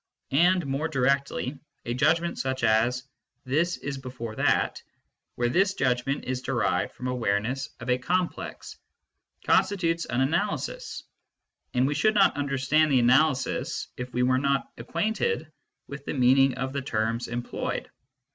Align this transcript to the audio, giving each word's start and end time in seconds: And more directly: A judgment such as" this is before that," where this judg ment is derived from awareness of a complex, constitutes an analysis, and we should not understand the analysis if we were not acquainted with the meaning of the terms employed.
And 0.31 0.65
more 0.65 0.87
directly: 0.87 1.59
A 1.85 1.93
judgment 1.93 2.39
such 2.39 2.63
as" 2.63 3.03
this 3.53 3.77
is 3.77 3.99
before 3.99 4.33
that," 4.37 4.81
where 5.35 5.47
this 5.47 5.75
judg 5.75 6.07
ment 6.07 6.23
is 6.25 6.41
derived 6.41 6.95
from 6.95 7.05
awareness 7.07 7.69
of 7.79 7.87
a 7.87 7.99
complex, 7.99 8.79
constitutes 9.45 10.05
an 10.05 10.21
analysis, 10.21 11.03
and 11.75 11.85
we 11.85 11.93
should 11.93 12.15
not 12.15 12.35
understand 12.35 12.91
the 12.91 12.97
analysis 12.97 13.89
if 13.95 14.11
we 14.11 14.23
were 14.23 14.39
not 14.39 14.71
acquainted 14.75 15.51
with 15.85 16.03
the 16.05 16.15
meaning 16.15 16.55
of 16.55 16.73
the 16.73 16.81
terms 16.81 17.27
employed. 17.27 17.91